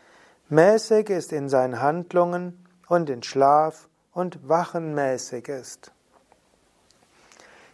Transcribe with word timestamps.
Mäßig 0.48 1.10
ist 1.10 1.32
in 1.32 1.48
seinen 1.48 1.80
Handlungen 1.80 2.66
und 2.88 3.10
in 3.10 3.22
Schlaf 3.22 3.88
und 4.12 4.48
wachenmäßig 4.48 5.48
ist. 5.48 5.92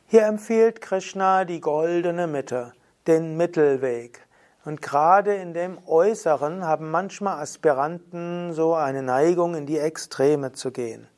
Hier 0.06 0.26
empfiehlt 0.26 0.80
Krishna 0.80 1.44
die 1.44 1.60
goldene 1.60 2.26
Mitte, 2.26 2.72
den 3.06 3.36
Mittelweg. 3.36 4.26
Und 4.64 4.82
gerade 4.82 5.34
in 5.34 5.54
dem 5.54 5.78
Äußeren 5.86 6.64
haben 6.64 6.90
manchmal 6.90 7.40
Aspiranten 7.40 8.52
so 8.52 8.74
eine 8.74 9.02
Neigung, 9.02 9.54
in 9.54 9.66
die 9.66 9.78
Extreme 9.78 10.52
zu 10.52 10.72
gehen. 10.72 11.08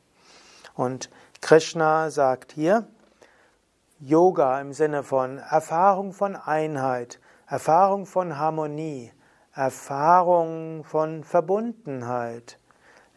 Und 0.73 1.09
Krishna 1.41 2.09
sagt 2.11 2.51
hier, 2.51 2.85
Yoga 4.03 4.59
im 4.59 4.73
Sinne 4.73 5.03
von 5.03 5.37
Erfahrung 5.37 6.11
von 6.11 6.35
Einheit, 6.35 7.19
Erfahrung 7.45 8.07
von 8.07 8.39
Harmonie, 8.39 9.11
Erfahrung 9.53 10.83
von 10.83 11.23
Verbundenheit. 11.23 12.57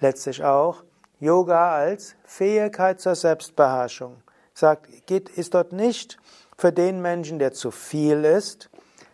Letztlich 0.01 0.45
auch 0.45 0.85
Yoga 1.21 1.75
als 1.75 2.17
Fähigkeit 2.25 3.01
zur 3.01 3.15
Selbstbeherrschung. 3.15 4.23
Sagt, 4.53 5.07
geht, 5.07 5.31
ist 5.31 5.55
dort 5.55 5.73
nicht 5.73 6.19
für 6.59 6.71
den 6.71 7.01
Menschen, 7.01 7.39
der 7.39 7.55
zu 7.55 7.71
viel 7.71 8.23
ist, 8.27 8.69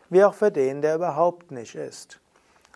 wie 0.09 0.25
auch 0.25 0.35
für 0.35 0.51
den, 0.51 0.83
der 0.83 0.97
überhaupt 0.97 1.53
nicht 1.53 1.77
ist. 1.77 2.19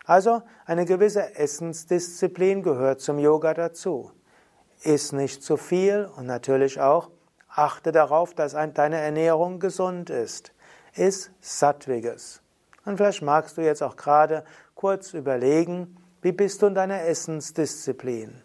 Also 0.05 0.41
eine 0.65 0.85
gewisse 0.85 1.35
Essensdisziplin 1.35 2.63
gehört 2.63 3.01
zum 3.01 3.19
Yoga 3.19 3.53
dazu. 3.53 4.11
Iss 4.83 5.11
nicht 5.11 5.43
zu 5.43 5.57
viel 5.57 6.09
und 6.15 6.27
natürlich 6.27 6.79
auch 6.79 7.09
Achte 7.55 7.93
darauf, 7.93 8.33
dass 8.33 8.51
deine 8.73 8.97
Ernährung 8.97 9.59
gesund 9.59 10.09
ist. 10.09 10.51
Iss 10.93 11.31
Sattwiges. 11.39 12.41
Und 12.83 12.97
vielleicht 12.97 13.21
magst 13.21 13.57
du 13.57 13.61
jetzt 13.61 13.81
auch 13.81 13.95
gerade 13.95 14.43
kurz 14.75 15.13
überlegen, 15.13 15.97
wie 16.21 16.33
bist 16.33 16.61
du 16.61 16.67
in 16.67 16.75
deiner 16.75 17.03
Essensdisziplin? 17.03 18.41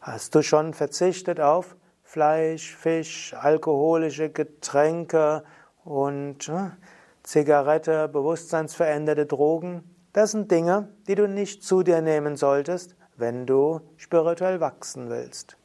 Hast 0.00 0.34
du 0.34 0.42
schon 0.42 0.72
verzichtet 0.74 1.38
auf 1.38 1.76
Fleisch, 2.02 2.74
Fisch, 2.74 3.34
alkoholische 3.34 4.30
Getränke 4.30 5.44
und 5.84 6.48
äh, 6.48 6.70
Zigarette, 7.22 8.08
bewusstseinsveränderte 8.08 9.26
Drogen? 9.26 9.82
Das 10.14 10.30
sind 10.30 10.50
Dinge, 10.50 10.88
die 11.06 11.14
du 11.14 11.28
nicht 11.28 11.62
zu 11.62 11.82
dir 11.82 12.00
nehmen 12.00 12.36
solltest, 12.36 12.96
wenn 13.16 13.44
du 13.44 13.80
spirituell 13.96 14.60
wachsen 14.60 15.10
willst. 15.10 15.58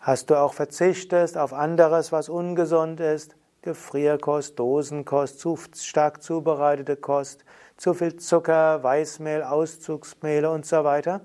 Hast 0.00 0.30
du 0.30 0.36
auch 0.36 0.52
verzichtet 0.52 1.36
auf 1.36 1.52
anderes, 1.52 2.12
was 2.12 2.28
ungesund 2.28 3.00
ist? 3.00 3.34
Gefrierkost, 3.62 4.58
Dosenkost, 4.58 5.40
zu 5.40 5.58
stark 5.74 6.22
zubereitete 6.22 6.96
Kost, 6.96 7.44
zu 7.76 7.92
viel 7.94 8.16
Zucker, 8.16 8.82
Weißmehl, 8.82 9.42
Auszugsmehle 9.42 10.50
und 10.50 10.64
so 10.64 10.84
weiter. 10.84 11.20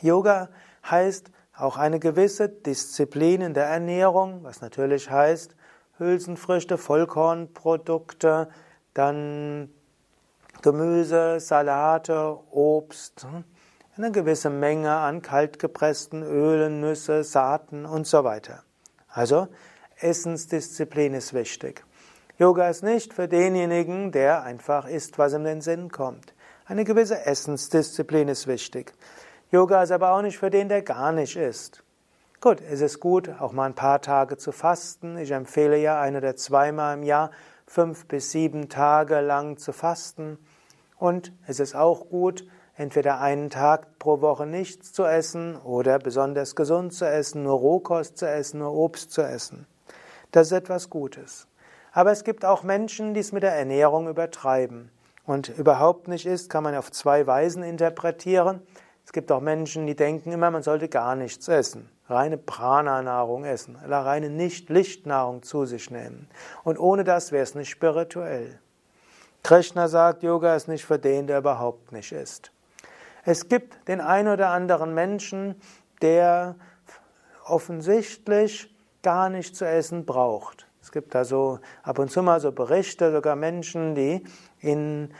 Yoga 0.00 0.48
heißt 0.88 1.30
auch 1.56 1.76
eine 1.76 1.98
gewisse 1.98 2.48
Disziplin 2.48 3.40
in 3.40 3.54
der 3.54 3.66
Ernährung, 3.66 4.40
was 4.42 4.60
natürlich 4.60 5.10
heißt 5.10 5.54
Hülsenfrüchte, 5.98 6.78
Vollkornprodukte, 6.78 8.48
dann 8.94 9.70
Gemüse, 10.62 11.40
Salate, 11.40 12.38
Obst. 12.50 13.26
Eine 13.96 14.10
gewisse 14.10 14.50
Menge 14.50 14.90
an 14.90 15.22
kaltgepressten 15.22 16.24
Ölen, 16.24 16.80
Nüsse, 16.80 17.22
Saaten 17.22 17.86
und 17.86 18.08
so 18.08 18.24
weiter. 18.24 18.64
Also 19.08 19.46
Essensdisziplin 20.00 21.14
ist 21.14 21.32
wichtig. 21.32 21.84
Yoga 22.36 22.68
ist 22.68 22.82
nicht 22.82 23.14
für 23.14 23.28
denjenigen, 23.28 24.10
der 24.10 24.42
einfach 24.42 24.88
isst, 24.88 25.16
was 25.16 25.32
ihm 25.32 25.42
in 25.42 25.44
den 25.44 25.60
Sinn 25.60 25.92
kommt. 25.92 26.34
Eine 26.66 26.82
gewisse 26.82 27.24
Essensdisziplin 27.24 28.26
ist 28.26 28.48
wichtig. 28.48 28.92
Yoga 29.52 29.84
ist 29.84 29.92
aber 29.92 30.10
auch 30.10 30.22
nicht 30.22 30.38
für 30.38 30.50
den, 30.50 30.68
der 30.68 30.82
gar 30.82 31.12
nicht 31.12 31.36
isst. 31.36 31.84
Gut, 32.40 32.60
es 32.68 32.80
ist 32.80 32.98
gut, 32.98 33.30
auch 33.38 33.52
mal 33.52 33.66
ein 33.66 33.76
paar 33.76 34.00
Tage 34.00 34.36
zu 34.36 34.50
fasten. 34.50 35.18
Ich 35.18 35.30
empfehle 35.30 35.76
ja 35.76 36.00
ein 36.00 36.16
oder 36.16 36.34
zweimal 36.34 36.96
im 36.96 37.04
Jahr 37.04 37.30
fünf 37.64 38.06
bis 38.06 38.32
sieben 38.32 38.68
Tage 38.68 39.20
lang 39.20 39.56
zu 39.56 39.72
fasten. 39.72 40.38
Und 40.98 41.32
es 41.46 41.60
ist 41.60 41.76
auch 41.76 42.08
gut, 42.08 42.44
entweder 42.76 43.20
einen 43.20 43.50
Tag 43.50 43.98
pro 43.98 44.20
Woche 44.20 44.46
nichts 44.46 44.92
zu 44.92 45.04
essen 45.04 45.56
oder 45.56 45.98
besonders 45.98 46.56
gesund 46.56 46.92
zu 46.92 47.04
essen, 47.08 47.44
nur 47.44 47.58
Rohkost 47.58 48.18
zu 48.18 48.28
essen, 48.28 48.58
nur 48.58 48.72
Obst 48.72 49.12
zu 49.12 49.22
essen. 49.22 49.66
Das 50.32 50.48
ist 50.48 50.52
etwas 50.52 50.90
Gutes. 50.90 51.46
Aber 51.92 52.10
es 52.10 52.24
gibt 52.24 52.44
auch 52.44 52.64
Menschen, 52.64 53.14
die 53.14 53.20
es 53.20 53.30
mit 53.30 53.44
der 53.44 53.54
Ernährung 53.54 54.08
übertreiben. 54.08 54.90
Und 55.26 55.48
überhaupt 55.48 56.08
nicht 56.08 56.26
ist, 56.26 56.50
kann 56.50 56.64
man 56.64 56.74
auf 56.74 56.90
zwei 56.90 57.26
Weisen 57.26 57.62
interpretieren. 57.62 58.60
Es 59.06 59.12
gibt 59.12 59.30
auch 59.30 59.40
Menschen, 59.40 59.86
die 59.86 59.94
denken 59.94 60.32
immer, 60.32 60.50
man 60.50 60.62
sollte 60.62 60.88
gar 60.88 61.14
nichts 61.14 61.46
essen. 61.46 61.88
Reine 62.08 62.36
Prana-Nahrung 62.36 63.44
essen, 63.44 63.78
oder 63.82 64.00
reine 64.00 64.28
Nicht-Lichtnahrung 64.28 65.42
zu 65.42 65.64
sich 65.64 65.90
nehmen. 65.90 66.28
Und 66.64 66.78
ohne 66.78 67.04
das 67.04 67.32
wäre 67.32 67.44
es 67.44 67.54
nicht 67.54 67.70
spirituell. 67.70 68.58
Krishna 69.42 69.88
sagt, 69.88 70.22
Yoga 70.22 70.56
ist 70.56 70.68
nicht 70.68 70.84
für 70.84 70.98
den, 70.98 71.26
der 71.26 71.38
überhaupt 71.38 71.92
nicht 71.92 72.12
ist. 72.12 72.50
Es 73.24 73.48
gibt 73.48 73.88
den 73.88 74.00
ein 74.00 74.28
oder 74.28 74.50
anderen 74.50 74.94
Menschen, 74.94 75.54
der 76.02 76.56
offensichtlich 77.46 78.74
gar 79.02 79.28
nicht 79.30 79.56
zu 79.56 79.66
essen 79.66 80.04
braucht. 80.04 80.66
Es 80.82 80.92
gibt 80.92 81.14
da 81.14 81.24
so 81.24 81.60
ab 81.82 81.98
und 81.98 82.10
zu 82.10 82.22
mal 82.22 82.40
so 82.40 82.52
Berichte, 82.52 83.10
sogar 83.12 83.36
Menschen, 83.36 83.94
die 83.94 84.22
in, 84.60 85.14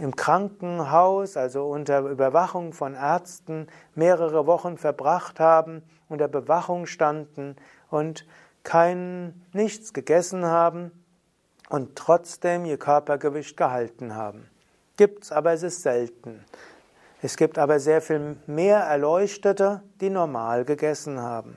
im 0.00 0.14
Krankenhaus, 0.14 1.36
also 1.36 1.66
unter 1.66 2.00
Überwachung 2.00 2.72
von 2.72 2.94
Ärzten, 2.94 3.66
mehrere 3.96 4.46
Wochen 4.46 4.78
verbracht 4.78 5.40
haben, 5.40 5.82
unter 6.08 6.28
Bewachung 6.28 6.86
standen 6.86 7.56
und 7.90 8.26
kein 8.62 9.42
nichts 9.52 9.92
gegessen 9.92 10.44
haben 10.46 10.92
und 11.68 11.96
trotzdem 11.96 12.64
ihr 12.64 12.78
Körpergewicht 12.78 13.56
gehalten 13.56 14.14
haben. 14.14 14.48
Gibt's, 14.96 15.32
aber 15.32 15.52
es 15.52 15.64
ist 15.64 15.82
selten. 15.82 16.44
Es 17.24 17.36
gibt 17.36 17.56
aber 17.56 17.78
sehr 17.78 18.00
viel 18.00 18.36
mehr 18.48 18.80
Erleuchtete, 18.80 19.80
die 20.00 20.10
normal 20.10 20.64
gegessen 20.64 21.20
haben. 21.20 21.56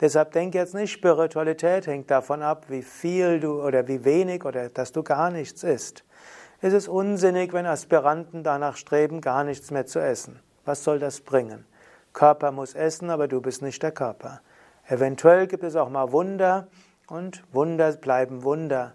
Deshalb 0.00 0.32
denk 0.32 0.56
jetzt 0.56 0.74
nicht, 0.74 0.90
Spiritualität 0.90 1.86
hängt 1.86 2.10
davon 2.10 2.42
ab, 2.42 2.64
wie 2.68 2.82
viel 2.82 3.38
du 3.38 3.62
oder 3.62 3.86
wie 3.86 4.04
wenig 4.04 4.44
oder 4.44 4.70
dass 4.70 4.90
du 4.90 5.04
gar 5.04 5.30
nichts 5.30 5.62
isst. 5.62 6.02
Es 6.60 6.72
ist 6.72 6.88
unsinnig, 6.88 7.52
wenn 7.52 7.64
Aspiranten 7.64 8.42
danach 8.42 8.76
streben, 8.76 9.20
gar 9.20 9.44
nichts 9.44 9.70
mehr 9.70 9.86
zu 9.86 10.00
essen. 10.00 10.40
Was 10.64 10.82
soll 10.82 10.98
das 10.98 11.20
bringen? 11.20 11.64
Körper 12.12 12.50
muss 12.50 12.74
essen, 12.74 13.08
aber 13.08 13.28
du 13.28 13.40
bist 13.40 13.62
nicht 13.62 13.84
der 13.84 13.92
Körper. 13.92 14.40
Eventuell 14.88 15.46
gibt 15.46 15.62
es 15.62 15.76
auch 15.76 15.90
mal 15.90 16.10
Wunder 16.10 16.66
und 17.06 17.44
Wunder 17.52 17.92
bleiben 17.92 18.42
Wunder. 18.42 18.94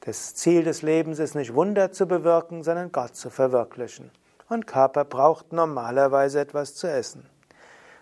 Das 0.00 0.34
Ziel 0.34 0.64
des 0.64 0.82
Lebens 0.82 1.20
ist 1.20 1.36
nicht 1.36 1.54
Wunder 1.54 1.92
zu 1.92 2.08
bewirken, 2.08 2.64
sondern 2.64 2.90
Gott 2.90 3.14
zu 3.14 3.30
verwirklichen 3.30 4.10
und 4.52 4.66
Körper 4.66 5.04
braucht 5.04 5.52
normalerweise 5.52 6.40
etwas 6.40 6.74
zu 6.74 6.86
essen. 6.86 7.26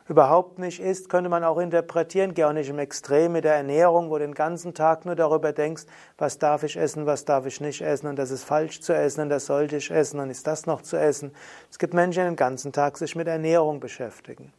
überhaupt 0.08 0.58
nicht 0.58 0.81
isst, 0.81 1.08
könnte 1.08 1.31
man 1.31 1.44
auch 1.44 1.58
interpretieren, 1.58 2.35
geh 2.35 2.43
auch 2.43 2.52
nicht 2.52 2.69
im 2.69 2.81
Extrem 2.81 3.31
mit 3.31 3.44
der 3.44 3.55
Ernährung, 3.55 4.11
wo 4.11 4.19
du 4.19 4.25
den 4.25 4.35
ganzen 4.35 4.75
Tag 4.75 5.06
nur 5.06 5.14
darüber 5.14 5.52
denkst, 5.52 5.85
was 6.19 6.38
darf 6.38 6.64
ich 6.64 6.76
essen, 6.76 7.06
was 7.06 7.25
darf 7.25 7.47
ich 7.47 7.61
nicht 7.61 7.81
essen 7.81 8.08
und 8.08 8.17
das 8.17 8.32
ist 8.32 8.43
falsch 8.43 8.81
zu 8.81 8.93
essen 8.93 9.20
und 9.20 9.29
das 9.29 9.47
sollte 9.47 9.76
ich 9.76 9.91
essen 9.91 10.19
und 10.19 10.29
ist 10.29 10.49
das 10.49 10.67
noch 10.67 10.82
zu 10.82 10.97
essen. 10.97 11.32
Es 11.70 11.79
gibt 11.79 11.94
Menschen, 11.94 12.25
die 12.25 12.31
den 12.31 12.37
ganzen 12.37 12.73
Tag 12.73 12.99
sich 12.99 13.14
mit 13.14 13.29
Ernährung 13.29 13.79
beschäftigen. 13.79 14.53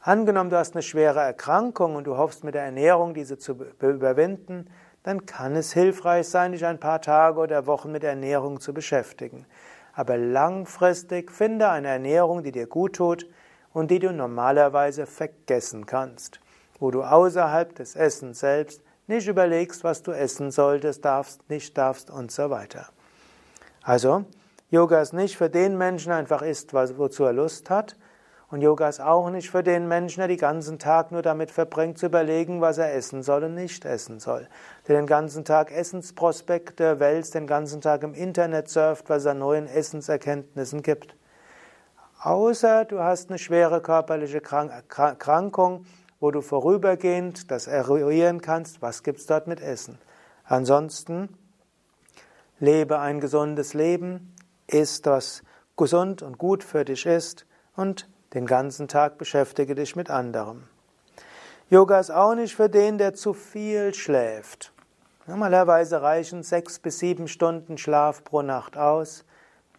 Angenommen, 0.00 0.50
du 0.50 0.56
hast 0.56 0.74
eine 0.74 0.82
schwere 0.82 1.20
Erkrankung 1.20 1.94
und 1.94 2.08
du 2.08 2.16
hoffst 2.16 2.42
mit 2.42 2.56
der 2.56 2.64
Ernährung 2.64 3.14
diese 3.14 3.38
zu 3.38 3.52
überwinden, 3.78 4.68
dann 5.04 5.26
kann 5.26 5.54
es 5.54 5.72
hilfreich 5.72 6.28
sein, 6.28 6.50
dich 6.50 6.64
ein 6.64 6.80
paar 6.80 7.00
Tage 7.00 7.38
oder 7.38 7.66
Wochen 7.66 7.92
mit 7.92 8.02
Ernährung 8.02 8.58
zu 8.58 8.74
beschäftigen. 8.74 9.46
Aber 9.92 10.16
langfristig 10.16 11.30
finde 11.30 11.68
eine 11.68 11.88
Ernährung, 11.88 12.42
die 12.42 12.52
dir 12.52 12.66
gut 12.66 12.96
tut, 12.96 13.26
und 13.72 13.90
die 13.90 13.98
du 13.98 14.12
normalerweise 14.12 15.06
vergessen 15.06 15.86
kannst, 15.86 16.40
wo 16.78 16.90
du 16.90 17.02
außerhalb 17.02 17.74
des 17.74 17.96
Essens 17.96 18.40
selbst 18.40 18.82
nicht 19.06 19.26
überlegst, 19.26 19.84
was 19.84 20.02
du 20.02 20.12
essen 20.12 20.50
solltest, 20.50 21.04
darfst, 21.04 21.48
nicht 21.48 21.76
darfst 21.76 22.10
und 22.10 22.30
so 22.30 22.50
weiter. 22.50 22.88
Also, 23.82 24.24
Yoga 24.70 25.02
ist 25.02 25.12
nicht 25.12 25.36
für 25.36 25.50
den 25.50 25.76
Menschen 25.76 26.12
einfach 26.12 26.42
isst, 26.42 26.72
wozu 26.72 27.24
er 27.24 27.32
Lust 27.32 27.68
hat, 27.68 27.96
und 28.52 28.60
Yoga 28.60 28.86
ist 28.86 29.00
auch 29.00 29.30
nicht 29.30 29.50
für 29.50 29.62
den 29.62 29.88
Menschen, 29.88 30.20
der 30.20 30.28
den 30.28 30.36
ganzen 30.36 30.78
Tag 30.78 31.10
nur 31.10 31.22
damit 31.22 31.50
verbringt, 31.50 31.96
zu 31.96 32.04
überlegen, 32.04 32.60
was 32.60 32.76
er 32.76 32.94
essen 32.94 33.22
soll 33.22 33.44
und 33.44 33.54
nicht 33.54 33.86
essen 33.86 34.20
soll. 34.20 34.46
Der 34.86 34.96
den 34.96 35.06
ganzen 35.06 35.46
Tag 35.46 35.72
Essensprospekte 35.72 37.00
wälzt, 37.00 37.34
den 37.34 37.46
ganzen 37.46 37.80
Tag 37.80 38.02
im 38.02 38.12
Internet 38.12 38.68
surft, 38.68 39.08
was 39.08 39.22
es 39.22 39.26
an 39.26 39.38
neuen 39.38 39.66
Essenserkenntnissen 39.66 40.82
gibt. 40.82 41.16
Außer 42.20 42.84
du 42.84 42.98
hast 42.98 43.30
eine 43.30 43.38
schwere 43.38 43.80
körperliche 43.80 44.42
Krankung, 44.42 45.86
wo 46.20 46.30
du 46.30 46.42
vorübergehend 46.42 47.50
das 47.50 47.66
eruieren 47.66 48.42
kannst, 48.42 48.82
was 48.82 49.02
gibt's 49.02 49.24
dort 49.24 49.46
mit 49.46 49.62
Essen. 49.62 49.96
Ansonsten 50.44 51.30
lebe 52.60 52.98
ein 52.98 53.18
gesundes 53.18 53.72
Leben, 53.72 54.34
isst 54.66 55.06
was 55.06 55.42
gesund 55.78 56.20
und 56.20 56.36
gut 56.36 56.62
für 56.62 56.84
dich 56.84 57.06
ist 57.06 57.46
und 57.76 58.11
den 58.34 58.46
ganzen 58.46 58.88
Tag 58.88 59.18
beschäftige 59.18 59.74
dich 59.74 59.96
mit 59.96 60.10
anderem. 60.10 60.64
Yoga 61.70 62.00
ist 62.00 62.10
auch 62.10 62.34
nicht 62.34 62.54
für 62.54 62.68
den, 62.68 62.98
der 62.98 63.14
zu 63.14 63.32
viel 63.32 63.94
schläft. 63.94 64.72
Normalerweise 65.26 66.02
reichen 66.02 66.42
sechs 66.42 66.78
bis 66.78 66.98
sieben 66.98 67.28
Stunden 67.28 67.78
Schlaf 67.78 68.24
pro 68.24 68.42
Nacht 68.42 68.76
aus. 68.76 69.24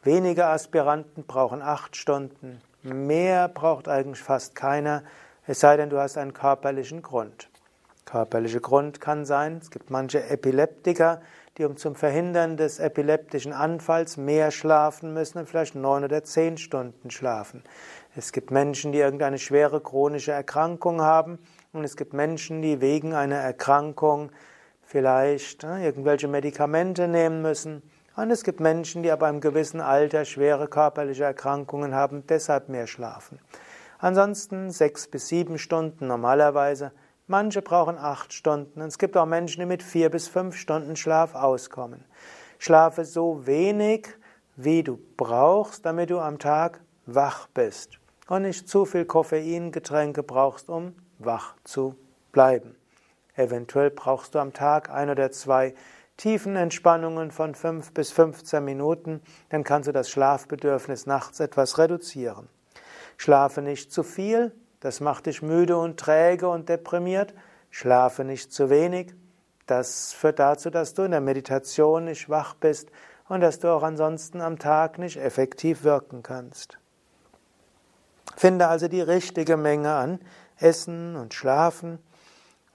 Wenige 0.03 0.45
Aspiranten 0.45 1.25
brauchen 1.25 1.61
acht 1.61 1.95
Stunden. 1.95 2.61
Mehr 2.81 3.47
braucht 3.47 3.87
eigentlich 3.87 4.21
fast 4.21 4.55
keiner, 4.55 5.03
es 5.45 5.59
sei 5.59 5.75
denn, 5.75 5.89
du 5.89 5.99
hast 5.99 6.17
einen 6.17 6.33
körperlichen 6.33 7.01
Grund. 7.01 7.49
Körperlicher 8.05 8.59
Grund 8.59 9.01
kann 9.01 9.25
sein, 9.25 9.59
es 9.61 9.71
gibt 9.71 9.89
manche 9.89 10.23
Epileptiker, 10.29 11.21
die 11.57 11.65
um 11.65 11.77
zum 11.77 11.95
Verhindern 11.95 12.57
des 12.57 12.79
epileptischen 12.79 13.53
Anfalls 13.53 14.17
mehr 14.17 14.49
schlafen 14.49 15.13
müssen 15.13 15.37
und 15.37 15.47
vielleicht 15.47 15.75
neun 15.75 16.03
oder 16.03 16.23
zehn 16.23 16.57
Stunden 16.57 17.11
schlafen. 17.11 17.63
Es 18.15 18.31
gibt 18.31 18.49
Menschen, 18.49 18.91
die 18.91 18.99
irgendeine 18.99 19.37
schwere 19.37 19.81
chronische 19.81 20.31
Erkrankung 20.31 21.01
haben 21.01 21.39
und 21.71 21.83
es 21.83 21.95
gibt 21.95 22.13
Menschen, 22.13 22.61
die 22.61 22.81
wegen 22.81 23.13
einer 23.13 23.37
Erkrankung 23.37 24.31
vielleicht 24.81 25.63
äh, 25.63 25.85
irgendwelche 25.85 26.27
Medikamente 26.27 27.07
nehmen 27.07 27.41
müssen. 27.41 27.81
Und 28.15 28.29
es 28.29 28.43
gibt 28.43 28.59
Menschen, 28.59 29.01
die 29.01 29.11
aber 29.11 29.27
im 29.29 29.41
gewissen 29.41 29.81
Alter 29.81 30.25
schwere 30.25 30.67
körperliche 30.67 31.23
Erkrankungen 31.23 31.95
haben, 31.95 32.27
deshalb 32.27 32.69
mehr 32.69 32.85
schlafen. 32.85 33.39
Ansonsten 33.97 34.69
sechs 34.69 35.07
bis 35.07 35.29
sieben 35.29 35.57
Stunden 35.57 36.07
normalerweise. 36.07 36.91
Manche 37.27 37.61
brauchen 37.61 37.97
acht 37.97 38.33
Stunden. 38.33 38.81
Und 38.81 38.87
es 38.87 38.97
gibt 38.97 39.15
auch 39.15 39.25
Menschen, 39.25 39.61
die 39.61 39.65
mit 39.65 39.81
vier 39.81 40.09
bis 40.09 40.27
fünf 40.27 40.55
Stunden 40.55 40.95
Schlaf 40.95 41.35
auskommen. 41.35 42.03
Schlafe 42.59 43.05
so 43.05 43.45
wenig, 43.45 44.07
wie 44.55 44.83
du 44.83 44.99
brauchst, 45.17 45.85
damit 45.85 46.09
du 46.09 46.19
am 46.19 46.37
Tag 46.39 46.81
wach 47.05 47.47
bist. 47.53 47.99
Und 48.27 48.43
nicht 48.43 48.67
zu 48.67 48.85
viel 48.85 49.05
Koffeingetränke 49.05 50.23
brauchst, 50.23 50.69
um 50.69 50.95
wach 51.19 51.55
zu 51.63 51.95
bleiben. 52.31 52.75
Eventuell 53.35 53.89
brauchst 53.89 54.35
du 54.35 54.39
am 54.39 54.53
Tag 54.53 54.89
ein 54.89 55.09
oder 55.09 55.31
zwei 55.31 55.73
tiefen 56.17 56.55
Entspannungen 56.55 57.31
von 57.31 57.55
5 57.55 57.93
bis 57.93 58.11
15 58.11 58.63
Minuten, 58.63 59.21
dann 59.49 59.63
kannst 59.63 59.87
du 59.87 59.91
das 59.91 60.09
Schlafbedürfnis 60.09 61.05
nachts 61.05 61.39
etwas 61.39 61.77
reduzieren. 61.77 62.47
Schlafe 63.17 63.61
nicht 63.61 63.91
zu 63.91 64.03
viel, 64.03 64.51
das 64.83 64.99
macht 64.99 65.27
dich 65.27 65.41
müde 65.41 65.77
und 65.77 65.97
träge 65.97 66.49
und 66.49 66.67
deprimiert. 66.67 67.33
Schlafe 67.69 68.25
nicht 68.25 68.51
zu 68.51 68.69
wenig, 68.69 69.13
das 69.65 70.11
führt 70.11 70.39
dazu, 70.39 70.69
dass 70.69 70.93
du 70.93 71.03
in 71.03 71.11
der 71.11 71.21
Meditation 71.21 72.03
nicht 72.03 72.29
wach 72.29 72.53
bist 72.53 72.89
und 73.29 73.39
dass 73.39 73.59
du 73.59 73.69
auch 73.69 73.81
ansonsten 73.81 74.41
am 74.41 74.59
Tag 74.59 74.99
nicht 74.99 75.15
effektiv 75.15 75.85
wirken 75.85 76.21
kannst. 76.21 76.77
Finde 78.35 78.67
also 78.67 78.89
die 78.89 78.99
richtige 78.99 79.55
Menge 79.55 79.93
an 79.93 80.19
Essen 80.57 81.15
und 81.15 81.33
Schlafen. 81.33 81.99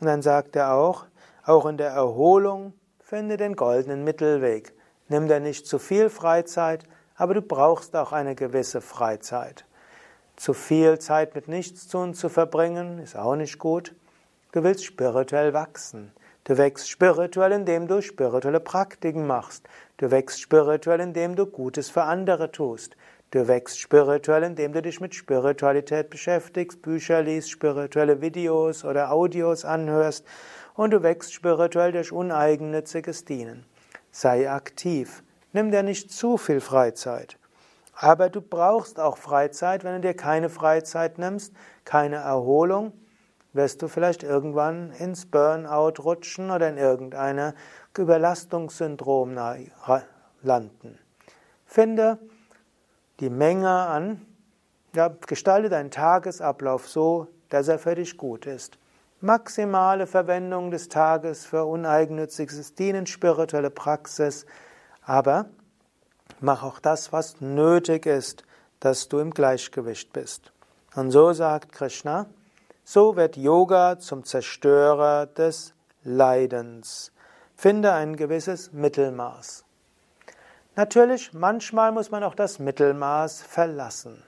Und 0.00 0.06
dann 0.06 0.22
sagt 0.22 0.56
er 0.56 0.72
auch, 0.72 1.04
auch 1.44 1.66
in 1.66 1.76
der 1.76 1.90
Erholung 1.90 2.72
Finde 3.00 3.36
den 3.36 3.54
goldenen 3.54 4.02
Mittelweg. 4.02 4.74
Nimm 5.08 5.28
dir 5.28 5.40
nicht 5.40 5.66
zu 5.66 5.78
viel 5.78 6.08
Freizeit, 6.08 6.84
aber 7.16 7.34
du 7.34 7.42
brauchst 7.42 7.94
auch 7.96 8.12
eine 8.12 8.34
gewisse 8.34 8.80
Freizeit. 8.80 9.64
Zu 10.38 10.54
viel 10.54 11.00
Zeit 11.00 11.34
mit 11.34 11.48
Nichtstun 11.48 12.14
zu 12.14 12.28
verbringen, 12.28 13.00
ist 13.00 13.16
auch 13.16 13.34
nicht 13.34 13.58
gut. 13.58 13.96
Du 14.52 14.62
willst 14.62 14.84
spirituell 14.84 15.52
wachsen. 15.52 16.12
Du 16.44 16.56
wächst 16.56 16.88
spirituell, 16.88 17.50
indem 17.50 17.88
du 17.88 18.00
spirituelle 18.00 18.60
Praktiken 18.60 19.26
machst. 19.26 19.68
Du 19.96 20.12
wächst 20.12 20.40
spirituell, 20.40 21.00
indem 21.00 21.34
du 21.34 21.44
Gutes 21.44 21.90
für 21.90 22.04
andere 22.04 22.52
tust. 22.52 22.96
Du 23.32 23.48
wächst 23.48 23.80
spirituell, 23.80 24.44
indem 24.44 24.72
du 24.72 24.80
dich 24.80 25.00
mit 25.00 25.12
Spiritualität 25.12 26.08
beschäftigst, 26.08 26.82
Bücher 26.82 27.20
liest, 27.20 27.50
spirituelle 27.50 28.20
Videos 28.20 28.84
oder 28.84 29.10
Audios 29.10 29.64
anhörst 29.64 30.24
und 30.76 30.92
du 30.92 31.02
wächst 31.02 31.34
spirituell 31.34 31.90
durch 31.90 32.12
uneigennütziges 32.12 33.24
Dienen. 33.24 33.66
Sei 34.12 34.48
aktiv. 34.48 35.24
Nimm 35.52 35.72
dir 35.72 35.82
nicht 35.82 36.12
zu 36.12 36.36
viel 36.36 36.60
Freizeit. 36.60 37.38
Aber 38.00 38.28
du 38.28 38.40
brauchst 38.40 39.00
auch 39.00 39.16
Freizeit. 39.16 39.82
Wenn 39.82 39.94
du 39.94 40.08
dir 40.08 40.14
keine 40.14 40.50
Freizeit 40.50 41.18
nimmst, 41.18 41.52
keine 41.84 42.16
Erholung, 42.16 42.92
wirst 43.52 43.82
du 43.82 43.88
vielleicht 43.88 44.22
irgendwann 44.22 44.92
ins 44.92 45.26
Burnout 45.26 46.02
rutschen 46.02 46.50
oder 46.50 46.68
in 46.68 46.78
irgendein 46.78 47.54
Überlastungssyndrom 47.96 49.34
landen. 50.42 50.98
Finde 51.66 52.18
die 53.18 53.30
Menge 53.30 53.68
an, 53.68 54.24
ja, 54.94 55.08
gestalte 55.26 55.68
deinen 55.68 55.90
Tagesablauf 55.90 56.88
so, 56.88 57.26
dass 57.48 57.66
er 57.66 57.80
für 57.80 57.96
dich 57.96 58.16
gut 58.16 58.46
ist 58.46 58.78
maximale 59.20 60.06
Verwendung 60.06 60.70
des 60.70 60.88
Tages 60.88 61.44
für 61.44 61.64
uneigennütziges 61.64 62.74
Dienen, 62.74 63.06
spirituelle 63.06 63.70
Praxis, 63.70 64.46
aber 65.02 65.46
mach 66.40 66.62
auch 66.62 66.78
das, 66.78 67.12
was 67.12 67.40
nötig 67.40 68.06
ist, 68.06 68.44
dass 68.80 69.08
du 69.08 69.18
im 69.18 69.32
Gleichgewicht 69.32 70.12
bist. 70.12 70.52
Und 70.94 71.10
so 71.10 71.32
sagt 71.32 71.72
Krishna, 71.72 72.26
so 72.84 73.16
wird 73.16 73.36
Yoga 73.36 73.98
zum 73.98 74.24
Zerstörer 74.24 75.26
des 75.26 75.74
Leidens. 76.04 77.12
Finde 77.56 77.92
ein 77.92 78.16
gewisses 78.16 78.72
Mittelmaß. 78.72 79.64
Natürlich, 80.76 81.32
manchmal 81.32 81.90
muss 81.90 82.12
man 82.12 82.22
auch 82.22 82.36
das 82.36 82.60
Mittelmaß 82.60 83.42
verlassen. 83.42 84.22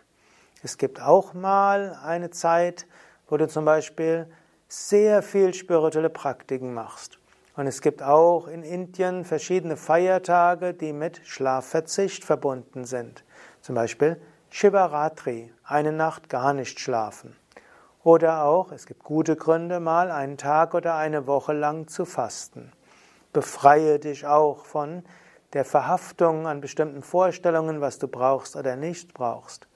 Es 0.64 0.78
gibt 0.78 1.00
auch 1.00 1.32
mal 1.32 1.96
eine 2.04 2.30
Zeit, 2.30 2.86
wo 3.28 3.36
du 3.36 3.46
zum 3.46 3.64
Beispiel 3.64 4.26
sehr 4.66 5.22
viel 5.22 5.54
spirituelle 5.54 6.10
Praktiken 6.10 6.74
machst. 6.74 7.19
Und 7.56 7.66
es 7.66 7.80
gibt 7.80 8.02
auch 8.02 8.46
in 8.46 8.62
Indien 8.62 9.24
verschiedene 9.24 9.76
Feiertage, 9.76 10.72
die 10.72 10.92
mit 10.92 11.20
Schlafverzicht 11.24 12.24
verbunden 12.24 12.84
sind. 12.84 13.24
Zum 13.60 13.74
Beispiel 13.74 14.20
Shivaratri, 14.50 15.52
eine 15.64 15.92
Nacht 15.92 16.28
gar 16.28 16.52
nicht 16.52 16.80
schlafen. 16.80 17.36
Oder 18.02 18.44
auch, 18.44 18.72
es 18.72 18.86
gibt 18.86 19.04
gute 19.04 19.36
Gründe, 19.36 19.78
mal 19.78 20.10
einen 20.10 20.38
Tag 20.38 20.74
oder 20.74 20.94
eine 20.94 21.26
Woche 21.26 21.52
lang 21.52 21.86
zu 21.88 22.04
fasten. 22.04 22.72
Befreie 23.32 23.98
dich 23.98 24.26
auch 24.26 24.64
von 24.64 25.04
der 25.52 25.64
Verhaftung 25.64 26.46
an 26.46 26.60
bestimmten 26.60 27.02
Vorstellungen, 27.02 27.80
was 27.80 27.98
du 27.98 28.08
brauchst 28.08 28.56
oder 28.56 28.76
nicht 28.76 29.12
brauchst. 29.12 29.68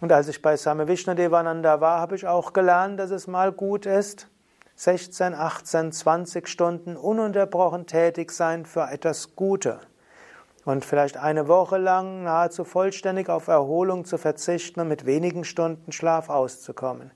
Und 0.00 0.12
als 0.12 0.28
ich 0.28 0.42
bei 0.42 0.56
Same 0.56 0.88
Vishnadevananda 0.88 1.80
war, 1.80 2.00
habe 2.00 2.16
ich 2.16 2.26
auch 2.26 2.52
gelernt, 2.52 3.00
dass 3.00 3.10
es 3.10 3.26
mal 3.26 3.52
gut 3.52 3.86
ist, 3.86 4.28
16, 4.78 5.34
18, 5.34 5.90
20 5.90 6.46
Stunden 6.46 6.96
ununterbrochen 6.98 7.86
tätig 7.86 8.30
sein 8.30 8.66
für 8.66 8.82
etwas 8.90 9.34
Gute. 9.34 9.80
Und 10.66 10.84
vielleicht 10.84 11.16
eine 11.16 11.48
Woche 11.48 11.78
lang 11.78 12.24
nahezu 12.24 12.62
vollständig 12.62 13.30
auf 13.30 13.48
Erholung 13.48 14.04
zu 14.04 14.18
verzichten 14.18 14.80
und 14.80 14.88
mit 14.88 15.06
wenigen 15.06 15.44
Stunden 15.44 15.92
Schlaf 15.92 16.28
auszukommen. 16.28 17.10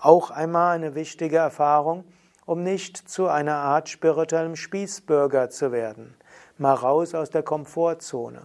auch 0.00 0.30
einmal 0.30 0.74
eine 0.74 0.94
wichtige 0.96 1.36
Erfahrung, 1.36 2.04
um 2.46 2.62
nicht 2.62 2.96
zu 2.96 3.28
einer 3.28 3.56
Art 3.56 3.88
spirituellem 3.88 4.56
Spießbürger 4.56 5.50
zu 5.50 5.70
werden. 5.70 6.16
Mal 6.56 6.74
raus 6.74 7.14
aus 7.14 7.30
der 7.30 7.42
Komfortzone. 7.44 8.42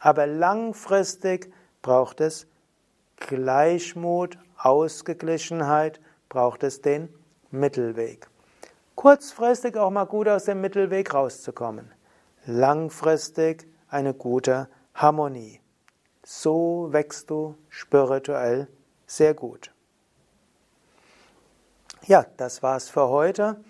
Aber 0.00 0.26
langfristig 0.26 1.52
braucht 1.82 2.20
es 2.20 2.46
Gleichmut, 3.16 4.38
Ausgeglichenheit, 4.56 6.00
braucht 6.28 6.62
es 6.62 6.80
den 6.80 7.08
Mittelweg. 7.50 8.28
Kurzfristig 8.94 9.76
auch 9.76 9.90
mal 9.90 10.04
gut 10.04 10.28
aus 10.28 10.44
dem 10.44 10.60
Mittelweg 10.60 11.14
rauszukommen. 11.14 11.92
Langfristig 12.46 13.68
eine 13.88 14.14
gute 14.14 14.68
Harmonie. 14.94 15.60
So 16.24 16.88
wächst 16.90 17.30
du 17.30 17.56
spirituell 17.68 18.68
sehr 19.06 19.34
gut. 19.34 19.72
Ja, 22.06 22.26
das 22.36 22.62
war's 22.62 22.88
für 22.88 23.08
heute. 23.08 23.62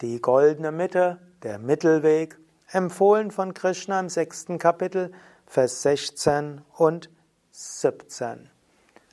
Die 0.00 0.20
goldene 0.20 0.72
Mitte, 0.72 1.18
der 1.42 1.58
Mittelweg, 1.58 2.38
empfohlen 2.72 3.30
von 3.30 3.54
Krishna 3.54 4.00
im 4.00 4.08
sechsten 4.08 4.58
Kapitel, 4.58 5.12
Vers 5.46 5.82
16 5.82 6.62
und 6.76 7.10
17. 7.52 8.50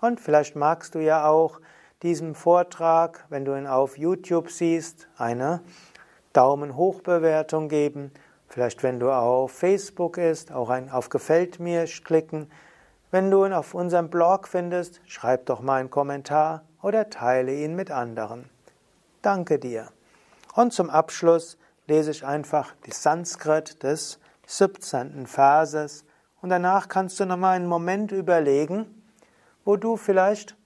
Und 0.00 0.20
vielleicht 0.20 0.56
magst 0.56 0.96
du 0.96 0.98
ja 0.98 1.28
auch 1.28 1.60
diesem 2.02 2.34
Vortrag, 2.34 3.24
wenn 3.28 3.44
du 3.44 3.56
ihn 3.56 3.68
auf 3.68 3.96
YouTube 3.96 4.50
siehst, 4.50 5.06
eine 5.16 5.60
Daumen 6.32 6.74
hoch 6.74 7.02
Bewertung 7.02 7.68
geben. 7.68 8.10
Vielleicht, 8.48 8.82
wenn 8.82 8.98
du 8.98 9.12
auf 9.12 9.52
Facebook 9.52 10.18
ist, 10.18 10.50
auch 10.50 10.70
ein 10.70 10.90
auf 10.90 11.10
Gefällt 11.10 11.60
mir 11.60 11.84
klicken. 11.84 12.50
Wenn 13.12 13.30
du 13.30 13.44
ihn 13.44 13.52
auf 13.52 13.74
unserem 13.74 14.10
Blog 14.10 14.48
findest, 14.48 15.00
schreib 15.06 15.46
doch 15.46 15.60
mal 15.60 15.78
einen 15.78 15.90
Kommentar 15.90 16.64
oder 16.82 17.10
teile 17.10 17.54
ihn 17.54 17.76
mit 17.76 17.92
anderen. 17.92 18.50
Danke 19.22 19.60
dir. 19.60 19.90
Und 20.56 20.72
zum 20.72 20.90
Abschluss 20.90 21.58
lese 21.86 22.10
ich 22.10 22.24
einfach 22.24 22.74
die 22.86 22.92
Sanskrit 22.92 23.82
des 23.82 24.18
17. 24.46 25.26
Verses 25.26 26.04
und 26.40 26.50
danach 26.50 26.88
kannst 26.88 27.18
du 27.20 27.24
nochmal 27.24 27.56
einen 27.56 27.66
Moment 27.66 28.12
überlegen, 28.12 29.02
wo 29.64 29.76
du 29.76 29.96
vielleicht 29.96 30.56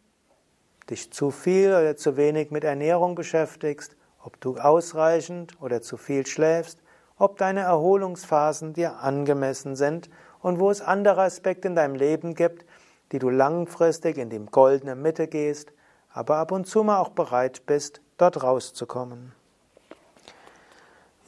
dich 0.90 1.12
zu 1.12 1.30
viel 1.30 1.68
oder 1.68 1.96
zu 1.96 2.16
wenig 2.16 2.50
mit 2.50 2.64
Ernährung 2.64 3.14
beschäftigst, 3.14 3.96
ob 4.22 4.40
du 4.40 4.56
ausreichend 4.56 5.60
oder 5.60 5.80
zu 5.82 5.96
viel 5.96 6.26
schläfst, 6.26 6.80
ob 7.18 7.36
deine 7.36 7.60
Erholungsphasen 7.60 8.72
dir 8.72 8.98
angemessen 9.00 9.76
sind 9.76 10.08
und 10.40 10.58
wo 10.58 10.70
es 10.70 10.80
andere 10.80 11.22
Aspekte 11.22 11.68
in 11.68 11.74
deinem 11.74 11.94
Leben 11.94 12.34
gibt, 12.34 12.64
die 13.12 13.18
du 13.18 13.30
langfristig 13.30 14.18
in 14.18 14.30
die 14.30 14.44
goldene 14.44 14.94
Mitte 14.94 15.28
gehst, 15.28 15.72
aber 16.10 16.36
ab 16.36 16.52
und 16.52 16.66
zu 16.66 16.82
mal 16.82 16.98
auch 16.98 17.10
bereit 17.10 17.66
bist, 17.66 18.00
dort 18.16 18.42
rauszukommen. 18.42 19.32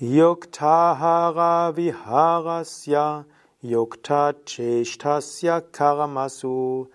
Yuktahara 0.00 1.72
viharasya 1.76 3.24
yukta 3.62 4.32
cheshtasya 4.46 5.60
karamasu 5.70 6.88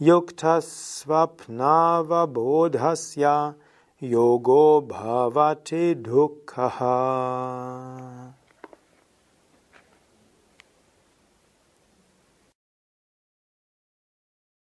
yuktasvapnava 0.00 2.26
bodhasya 2.26 3.54
yogo 4.00 4.80
bhavati 4.80 5.94
dukkaha 6.02 6.98